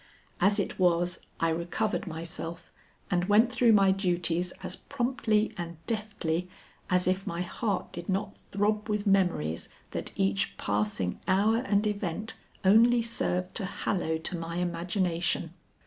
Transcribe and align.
As 0.39 0.57
it 0.57 0.79
was, 0.79 1.19
I 1.39 1.49
recovered 1.49 2.07
myself 2.07 2.71
and 3.11 3.25
went 3.29 3.51
through 3.51 3.73
my 3.73 3.91
duties 3.91 4.51
as 4.63 4.75
promptly 4.75 5.53
and 5.57 5.77
deftly 5.85 6.49
as 6.89 7.07
if 7.07 7.27
my 7.27 7.41
heart 7.41 7.91
did 7.91 8.09
not 8.09 8.35
throb 8.35 8.89
with 8.89 9.05
memories 9.05 9.69
that 9.91 10.11
each 10.15 10.57
passing 10.57 11.19
hour 11.27 11.57
and 11.57 11.85
event 11.85 12.33
only 12.65 13.03
served 13.03 13.53
to 13.57 13.65
hallow 13.65 14.17
to 14.17 14.35
my 14.39 14.55
imagination. 14.55 15.53